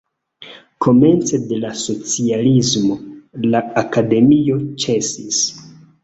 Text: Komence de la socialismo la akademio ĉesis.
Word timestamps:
Komence 0.85 1.39
de 1.49 1.57
la 1.65 1.73
socialismo 1.81 2.95
la 3.51 3.61
akademio 3.83 4.57
ĉesis. 4.85 5.43